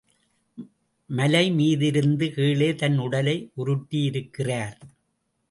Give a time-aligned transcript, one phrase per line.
[1.09, 4.77] மலை மீதிருந்து கீழே தன் உடலை உருட்டியிருக்கிறார்.